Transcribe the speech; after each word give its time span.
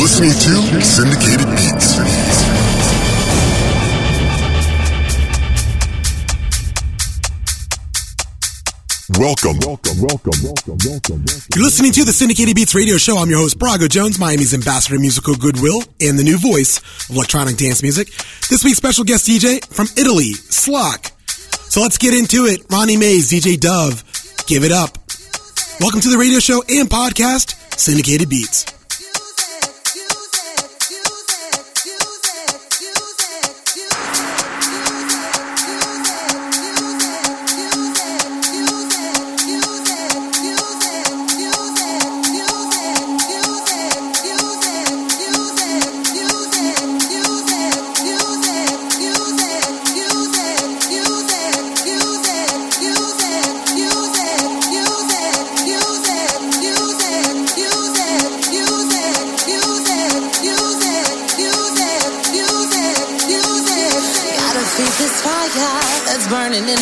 listening 0.00 0.30
to 0.30 0.80
Syndicated 0.82 1.46
Beats. 1.50 2.00
Welcome. 9.18 9.58
Welcome, 9.60 10.00
welcome, 10.00 10.32
welcome, 10.42 10.78
welcome, 10.86 11.24
You're 11.54 11.64
listening 11.64 11.92
to 11.92 12.04
the 12.04 12.12
Syndicated 12.14 12.56
Beats 12.56 12.74
radio 12.74 12.96
show. 12.96 13.18
I'm 13.18 13.28
your 13.28 13.40
host, 13.40 13.58
Brago 13.58 13.90
Jones, 13.90 14.18
Miami's 14.18 14.54
ambassador 14.54 14.94
of 14.94 15.02
musical 15.02 15.34
goodwill 15.34 15.82
and 16.00 16.18
the 16.18 16.24
new 16.24 16.38
voice 16.38 16.78
of 17.10 17.16
electronic 17.16 17.58
dance 17.58 17.82
music. 17.82 18.08
This 18.48 18.64
week's 18.64 18.78
special 18.78 19.04
guest 19.04 19.28
DJ 19.28 19.62
from 19.66 19.86
Italy, 19.98 20.32
Slock. 20.48 21.12
So 21.70 21.82
let's 21.82 21.98
get 21.98 22.14
into 22.14 22.46
it. 22.46 22.62
Ronnie 22.70 22.96
Mays, 22.96 23.30
DJ 23.30 23.60
Dove, 23.60 24.02
give 24.46 24.64
it 24.64 24.72
up. 24.72 24.96
Welcome 25.78 26.00
to 26.00 26.08
the 26.08 26.16
radio 26.18 26.38
show 26.38 26.62
and 26.70 26.88
podcast, 26.88 27.78
Syndicated 27.78 28.30
Beats. 28.30 28.79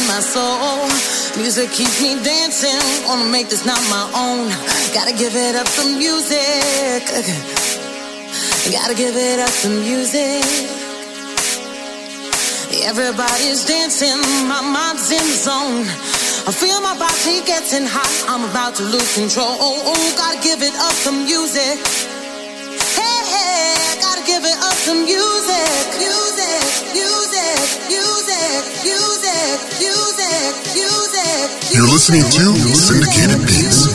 My 0.09 0.21
soul. 0.21 0.89
Music 1.37 1.71
keeps 1.71 2.01
me 2.03 2.17
dancing. 2.25 2.81
Wanna 3.07 3.29
make 3.29 3.49
this 3.49 3.65
not 3.65 3.81
my 3.93 4.05
own. 4.17 4.49
Gotta 4.97 5.13
give 5.13 5.37
it 5.37 5.55
up 5.55 5.69
to 5.77 5.85
music. 5.85 7.05
Gotta 8.73 8.95
give 8.95 9.17
it 9.17 9.39
up 9.39 9.53
to 9.63 9.69
music. 9.69 10.45
Everybody's 12.85 13.65
dancing, 13.67 14.21
my 14.49 14.61
mind's 14.61 15.11
in 15.11 15.25
the 15.25 15.37
zone. 15.37 15.85
I 16.49 16.53
feel 16.53 16.81
my 16.81 16.97
body 16.97 17.45
getting 17.45 17.85
hot. 17.85 18.09
I'm 18.33 18.49
about 18.49 18.77
to 18.77 18.85
lose 18.85 19.13
control. 19.15 19.57
Gotta 20.17 20.41
give 20.41 20.63
it 20.63 20.75
up 20.77 20.97
to 21.05 21.13
music. 21.13 21.77
Hey, 22.97 23.21
hey, 23.35 24.01
gotta 24.01 24.25
give 24.25 24.45
it 24.45 24.59
up 24.65 24.77
to. 24.89 24.93
Music, 25.05 25.85
music, 26.01 26.88
You're 31.73 31.87
listening 31.87 32.23
to 32.23 32.75
Syndicated 32.75 33.41
Beats. 33.47 33.88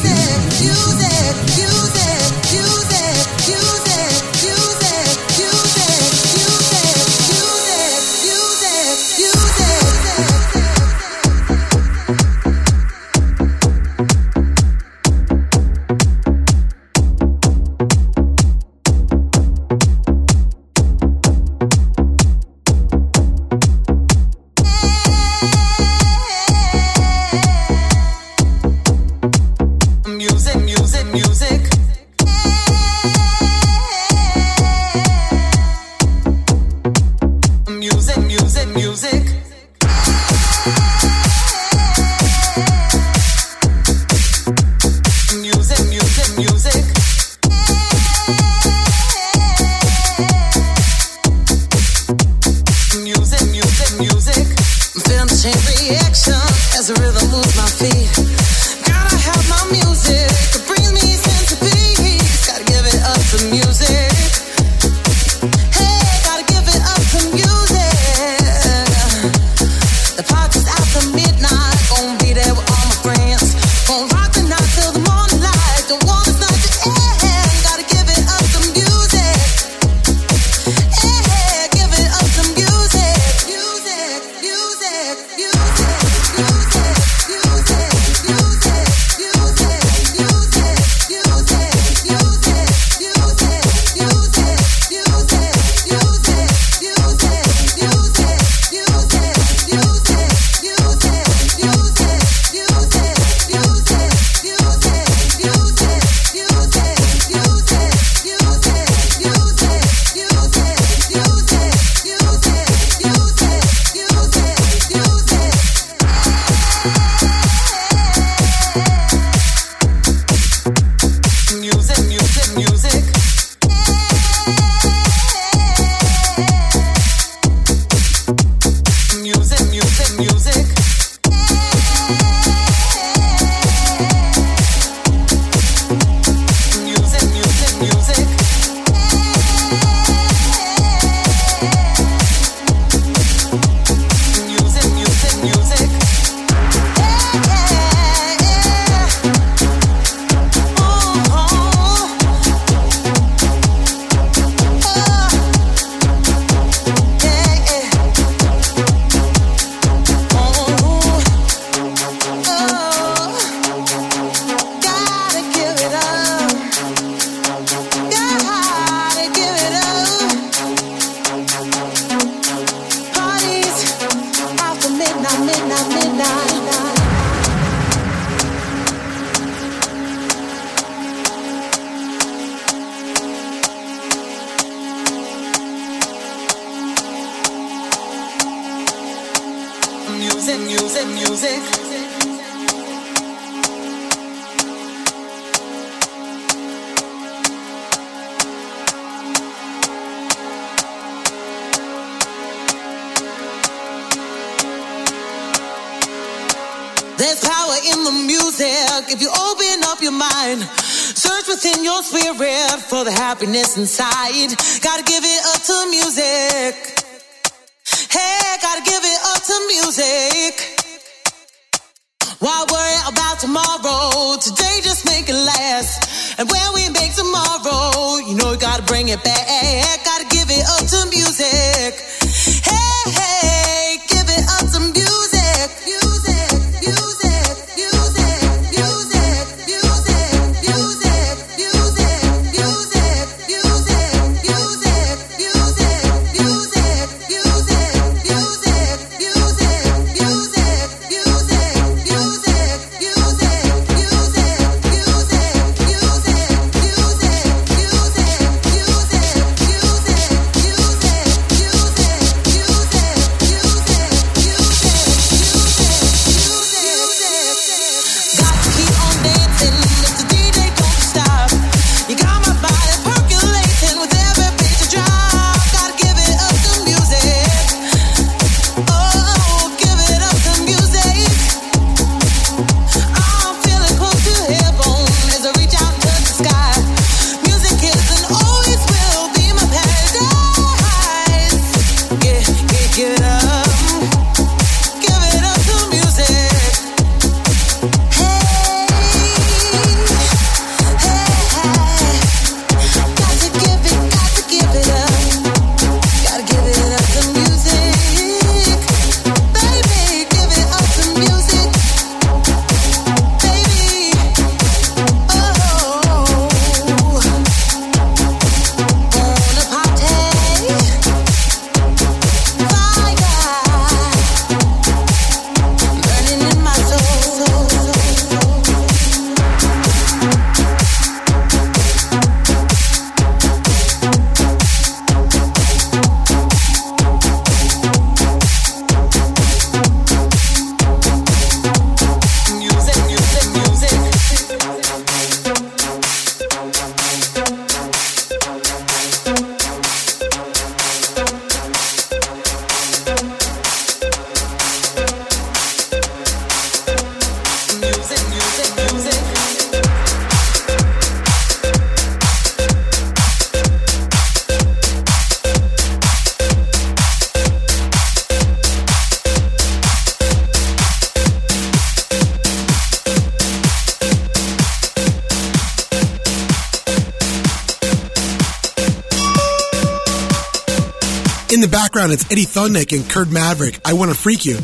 Eddie 382.34 382.46
Thoneick, 382.48 382.98
and 382.98 383.08
Kurd 383.08 383.32
Maverick. 383.32 383.80
I 383.86 383.94
want 383.94 384.10
to 384.10 384.18
freak 384.18 384.44
you. 384.44 384.58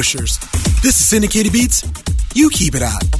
Pushers. 0.00 0.38
This 0.80 0.99
is 0.99 1.07
Syndicated 1.09 1.52
Beats. 1.52 1.85
You 2.35 2.49
keep 2.49 2.75
it 2.75 2.80
out. 2.80 3.19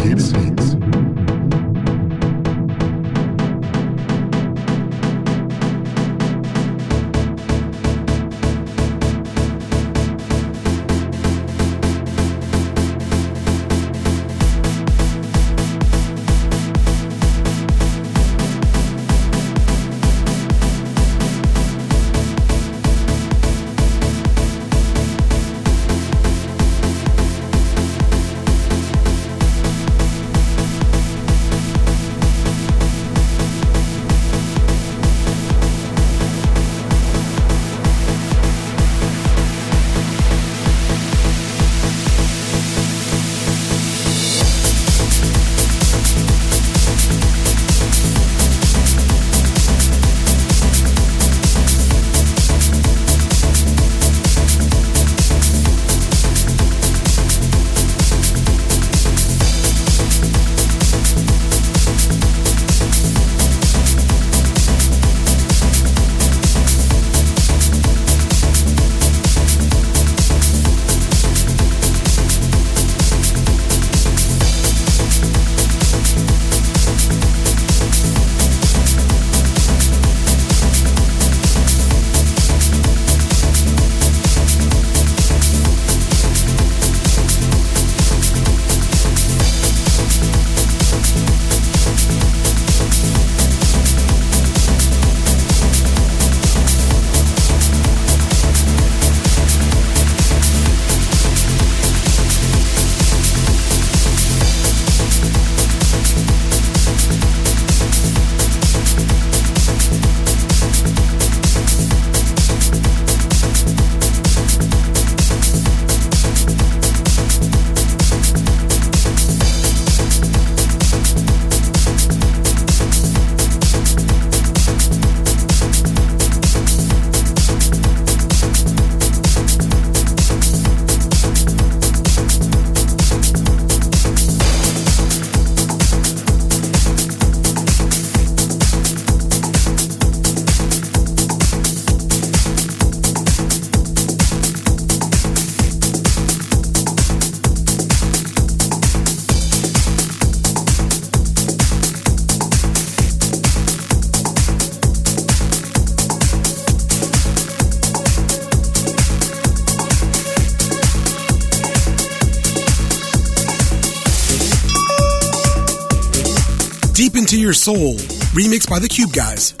Your 167.41 167.53
Soul, 167.53 167.95
remixed 168.35 168.69
by 168.69 168.77
the 168.77 168.87
Cube 168.87 169.11
Guys. 169.13 169.60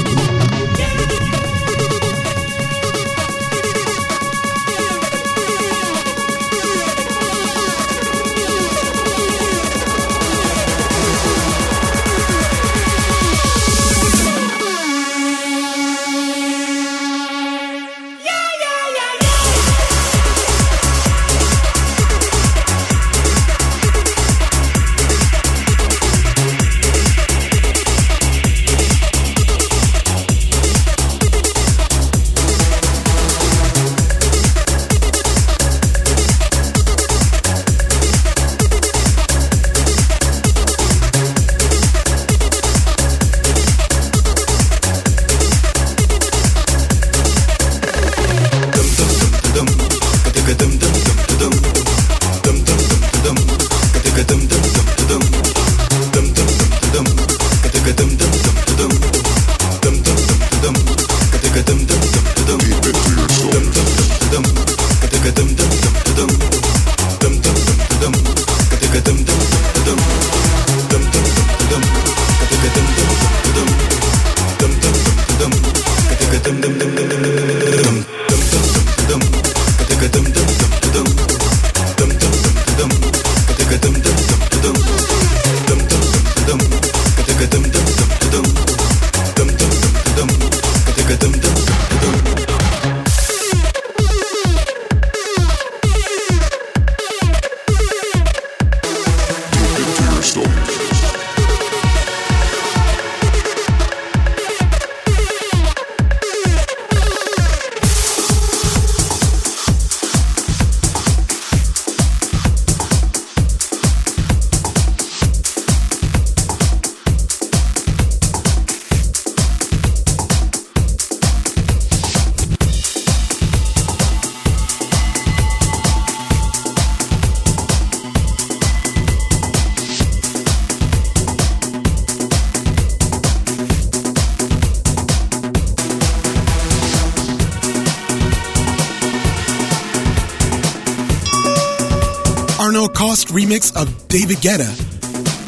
David 144.11 144.39
Guetta. 144.39 144.67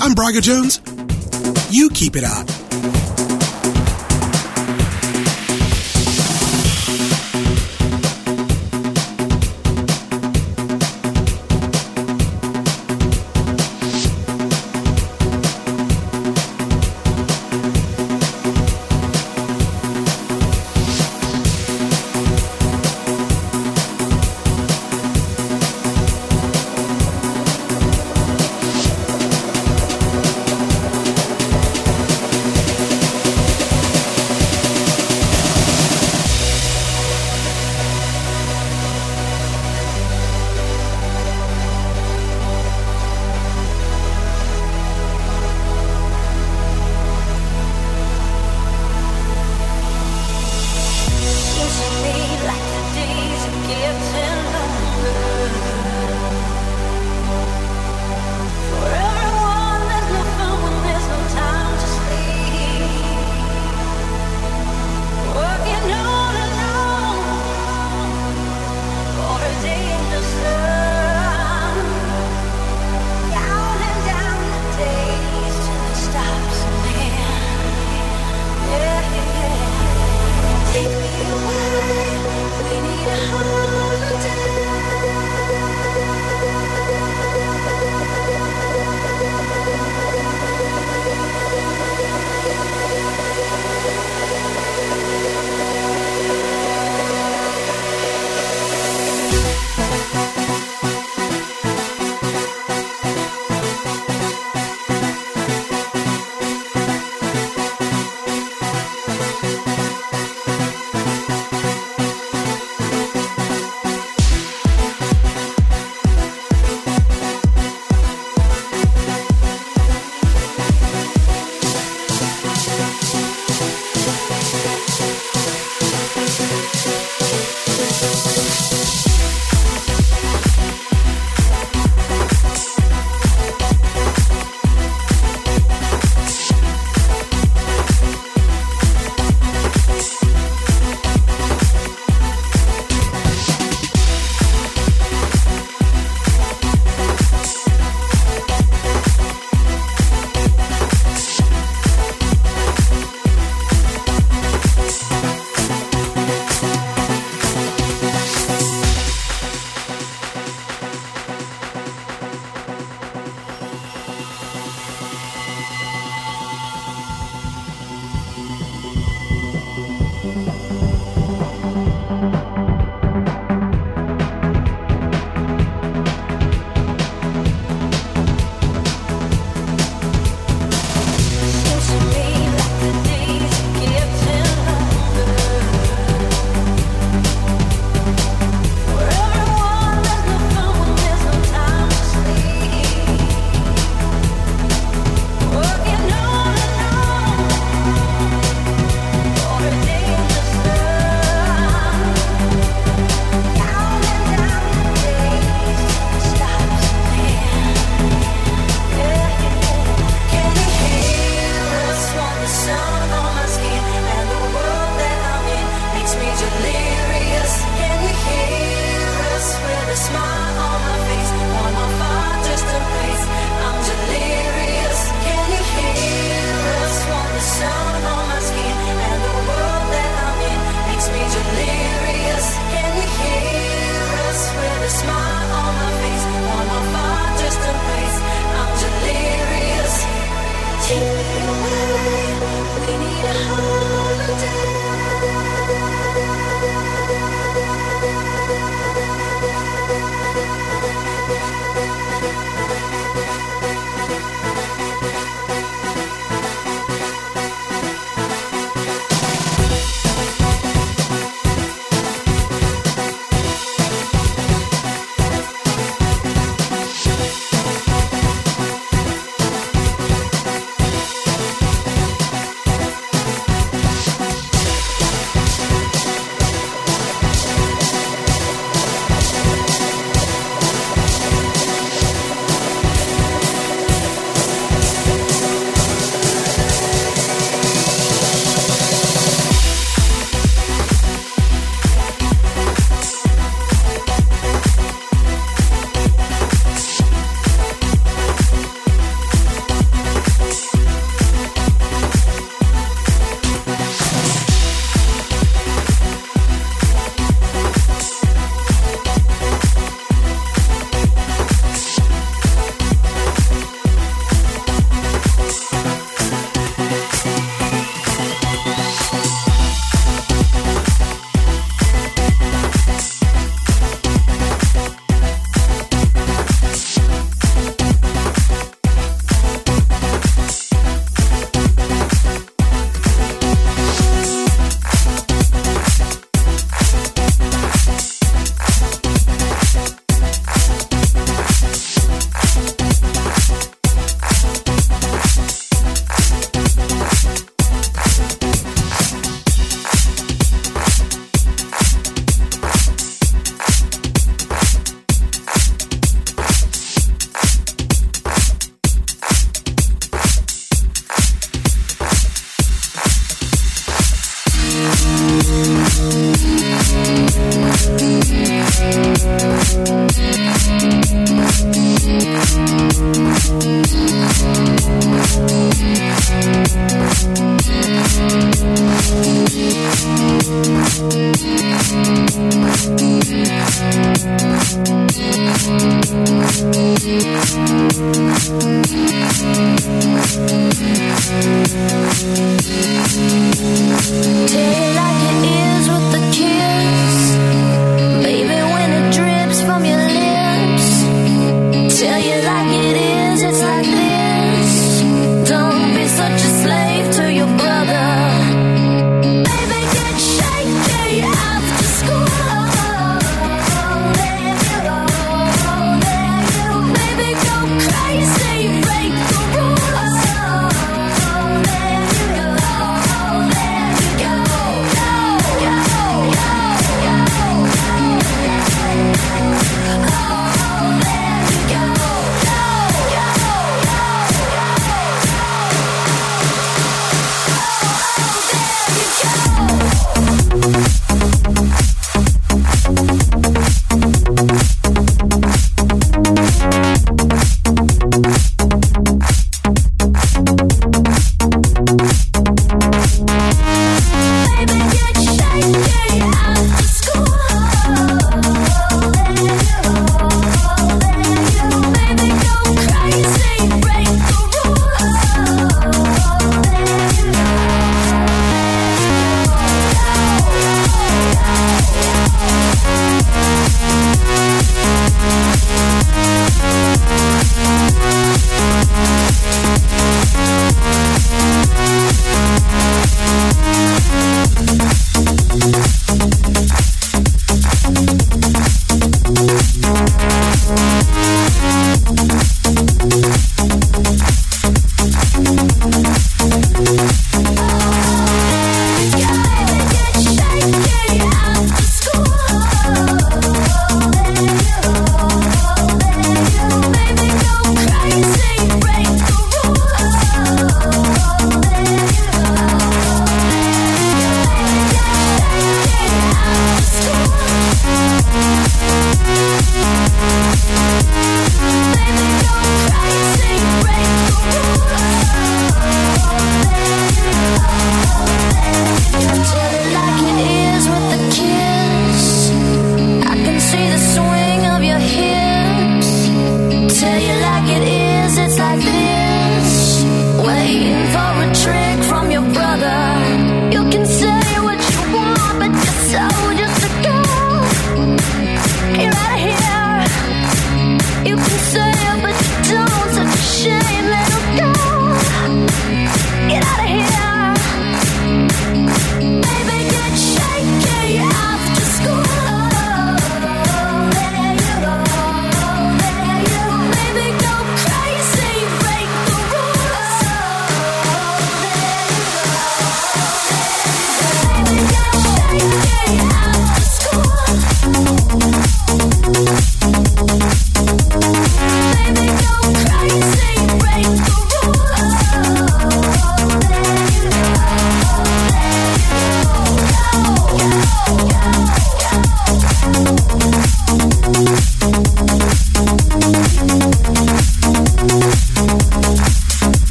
I'm 0.00 0.14
Braga 0.14 0.40
Jones. 0.40 0.80
You 1.70 1.90
keep 1.90 2.16
it 2.16 2.24
up. 2.24 2.55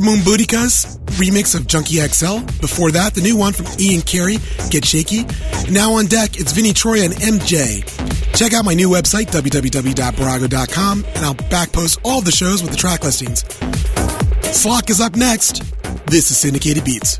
Heard 0.00 0.08
Moonbootica's 0.08 0.98
remix 1.18 1.54
of 1.54 1.66
Junkie 1.66 1.96
XL. 2.06 2.40
Before 2.60 2.90
that, 2.92 3.14
the 3.14 3.20
new 3.20 3.36
one 3.36 3.52
from 3.52 3.66
Ian 3.78 4.02
Carey, 4.02 4.38
Get 4.70 4.84
Shaky. 4.84 5.24
Now 5.70 5.92
on 5.92 6.06
deck, 6.06 6.38
it's 6.38 6.52
Vinnie 6.52 6.72
Troy 6.72 7.02
and 7.02 7.14
MJ. 7.14 7.84
Check 8.36 8.52
out 8.52 8.64
my 8.64 8.74
new 8.74 8.88
website, 8.88 9.26
www.barago.com, 9.26 11.04
and 11.14 11.24
I'll 11.24 11.34
backpost 11.34 11.98
all 12.04 12.20
the 12.20 12.32
shows 12.32 12.62
with 12.62 12.70
the 12.70 12.76
track 12.76 13.04
listings. 13.04 13.44
Slock 14.52 14.90
is 14.90 15.00
up 15.00 15.16
next. 15.16 15.62
This 16.06 16.30
is 16.30 16.38
Syndicated 16.38 16.84
Beats. 16.84 17.19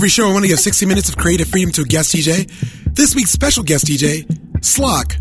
Every 0.00 0.08
show, 0.08 0.30
I 0.30 0.32
want 0.32 0.44
to 0.44 0.48
give 0.48 0.58
60 0.58 0.86
minutes 0.86 1.10
of 1.10 1.18
creative 1.18 1.48
freedom 1.48 1.72
to 1.72 1.82
a 1.82 1.84
guest 1.84 2.14
DJ. 2.14 2.50
This 2.94 3.14
week's 3.14 3.32
special 3.32 3.62
guest 3.62 3.84
DJ, 3.84 4.24
Slock. 4.60 5.20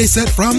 DJ 0.00 0.08
set 0.08 0.30
from 0.30 0.49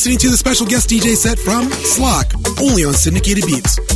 listening 0.00 0.16
to 0.16 0.30
the 0.30 0.36
special 0.38 0.64
guest 0.64 0.88
DJ 0.88 1.14
set 1.14 1.38
from 1.38 1.68
Slock, 1.84 2.32
only 2.58 2.86
on 2.86 2.94
Syndicated 2.94 3.44
Beats. 3.44 3.89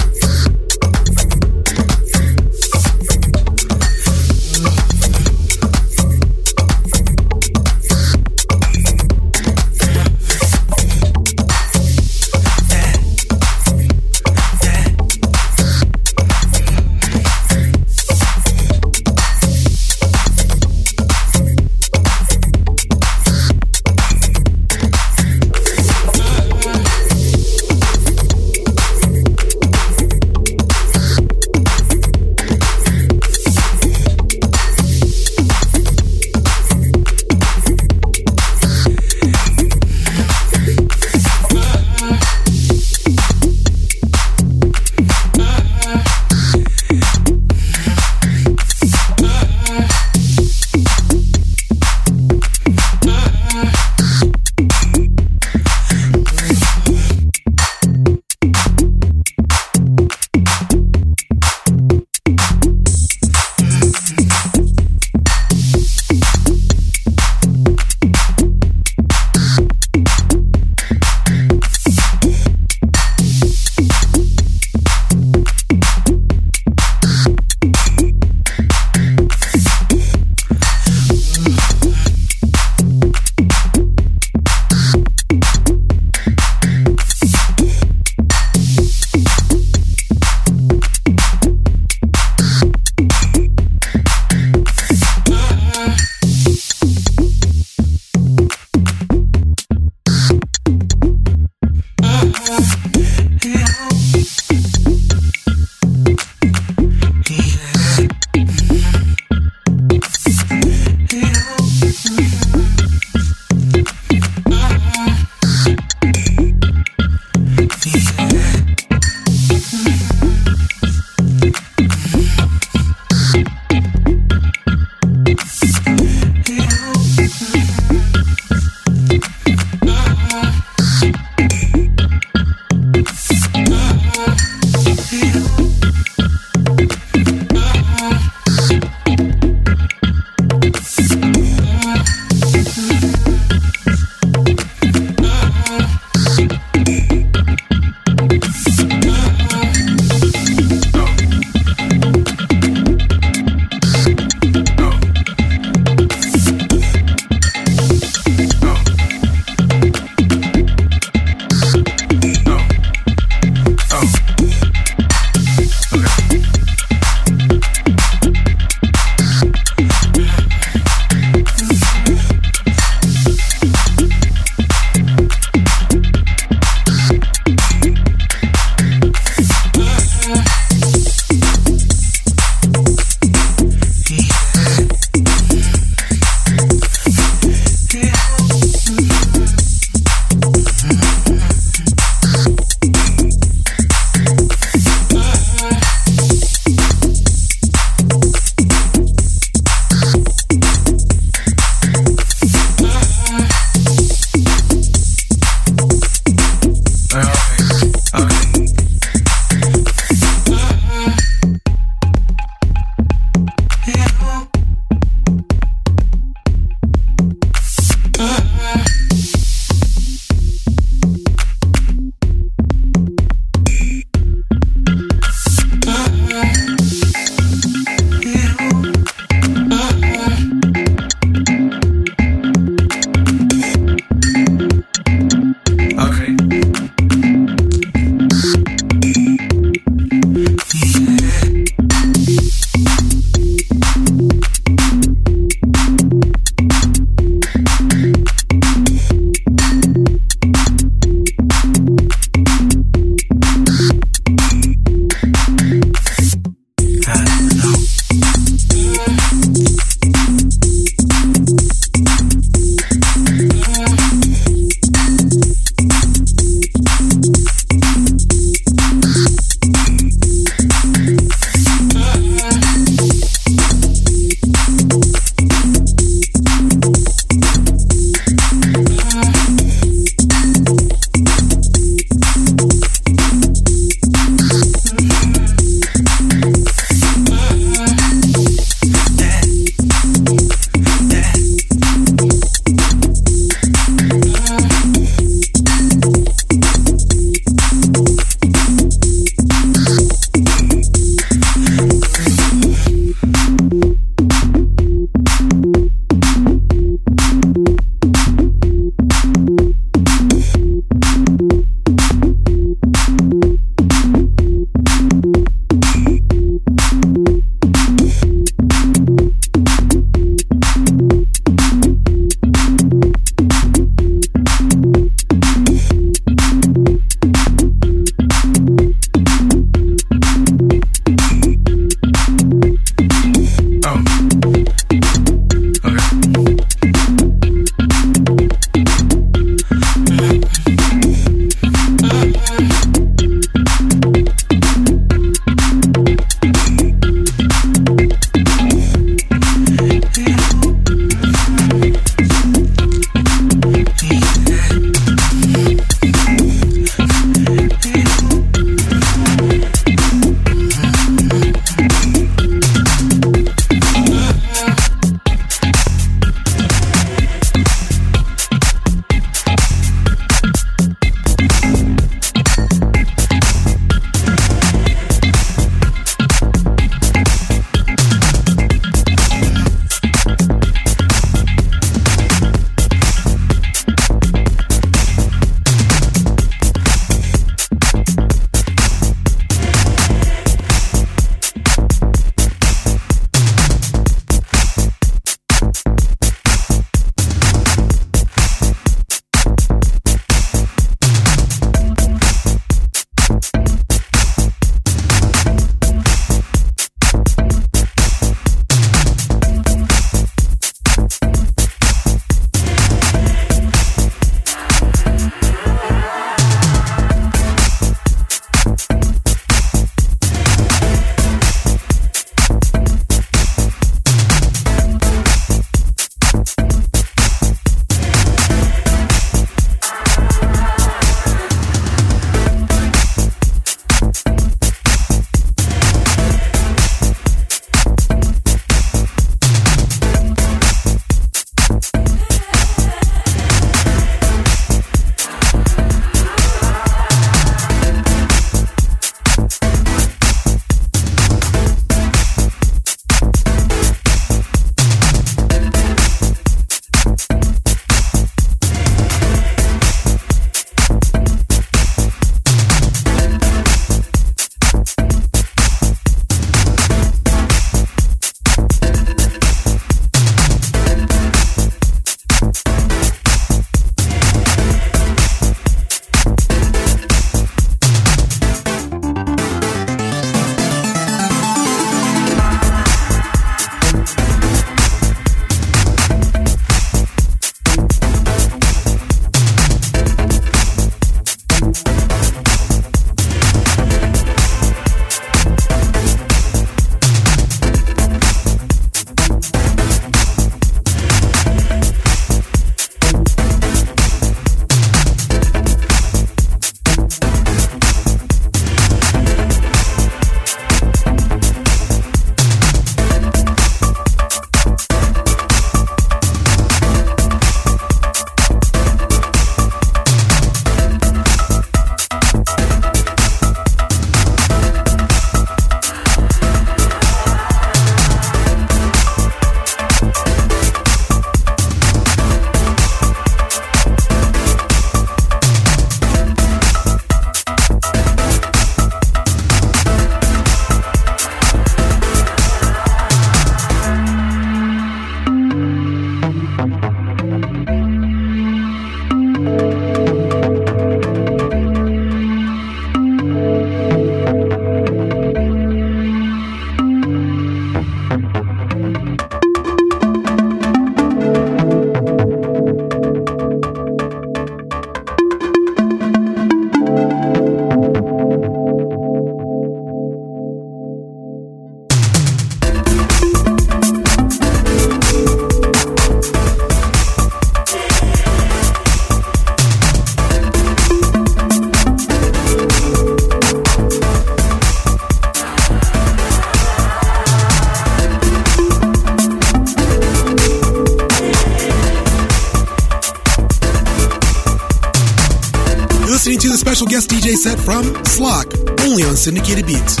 Only 598.85 599.03
on 599.03 599.15
Syndicated 599.15 599.65
Beats. 599.65 600.00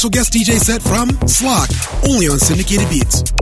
Special 0.00 0.10
guest 0.10 0.32
DJ 0.32 0.58
set 0.58 0.80
from 0.80 1.10
Slock, 1.28 1.68
only 2.08 2.26
on 2.26 2.38
Syndicated 2.38 2.88
Beats. 2.88 3.39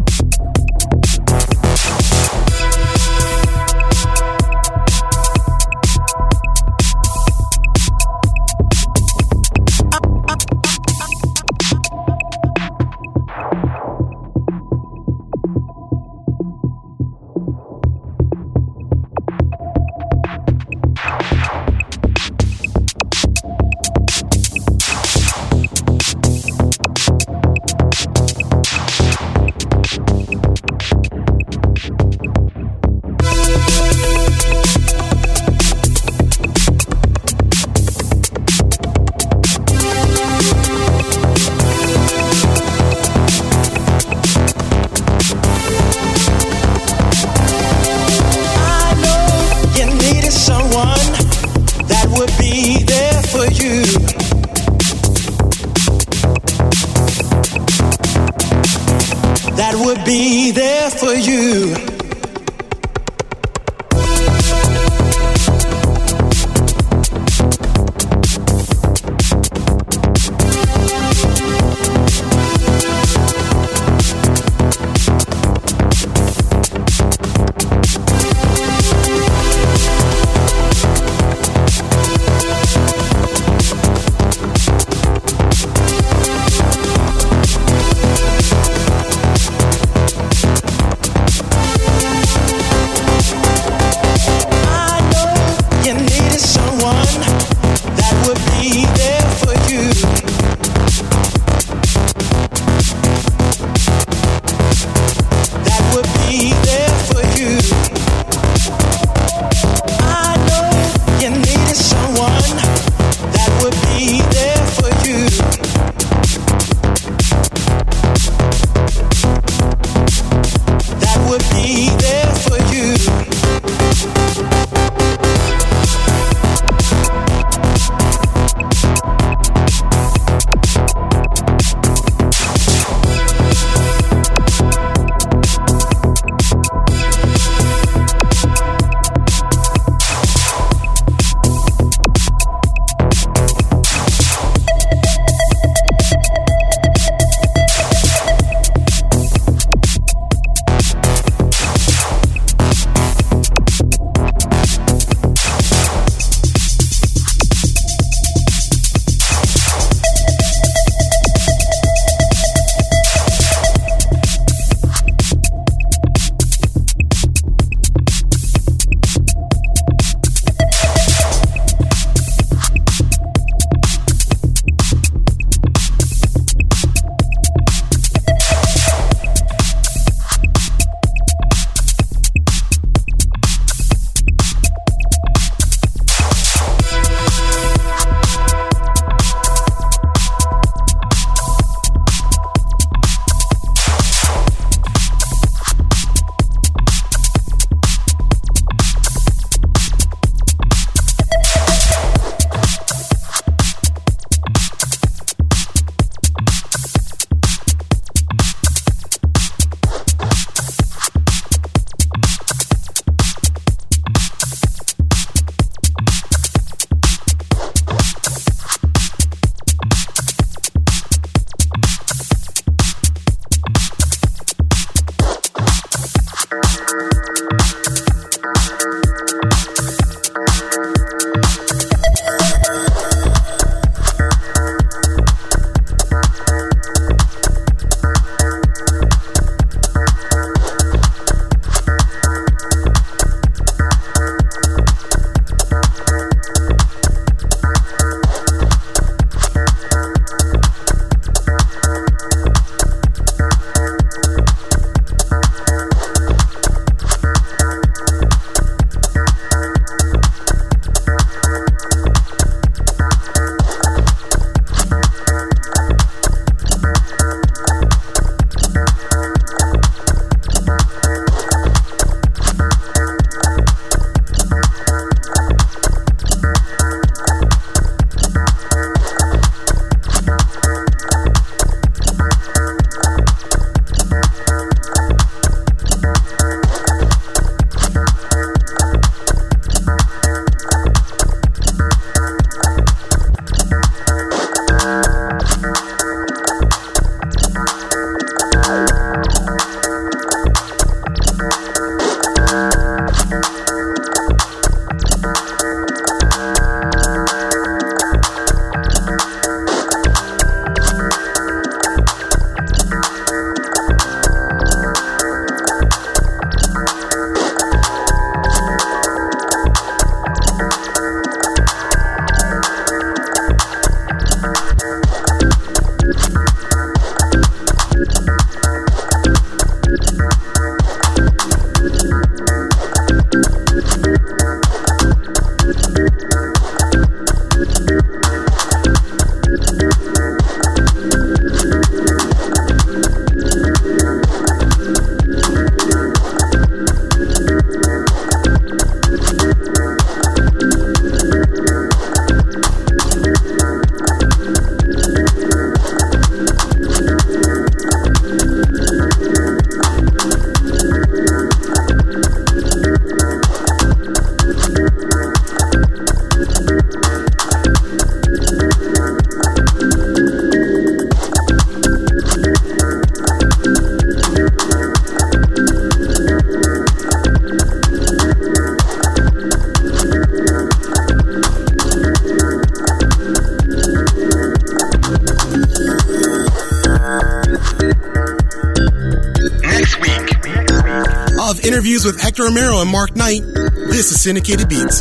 Syndicated 394.29 394.69
Beats. 394.69 394.98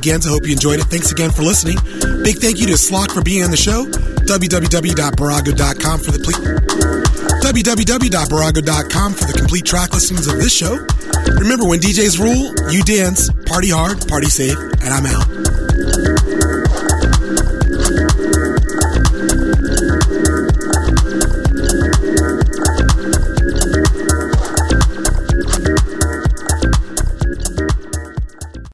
Extravaganza. 0.00 0.30
Hope 0.30 0.46
you 0.46 0.52
enjoyed 0.52 0.80
it. 0.80 0.86
Thanks 0.86 1.12
again 1.12 1.30
for 1.30 1.42
listening. 1.42 1.76
Big 2.24 2.38
thank 2.38 2.60
you 2.60 2.66
to 2.66 2.72
Slock 2.74 3.12
for 3.12 3.22
being 3.22 3.44
on 3.44 3.50
the 3.50 3.56
show. 3.56 3.86
www.barago.com 3.86 6.00
for 6.00 6.10
the 6.10 6.18
ple- 6.18 7.40
www.barago.com 7.40 9.14
for 9.14 9.24
the 9.24 9.32
complete 9.36 9.64
track 9.64 9.92
listings 9.92 10.26
of 10.26 10.38
this 10.38 10.52
show. 10.52 10.76
Remember, 11.38 11.66
when 11.66 11.80
DJs 11.80 12.18
rule, 12.18 12.52
you 12.72 12.82
dance, 12.82 13.30
party 13.46 13.70
hard, 13.70 14.06
party 14.08 14.28
safe, 14.28 14.56
and 14.56 14.88
I'm 14.88 15.06
out. 15.06 15.39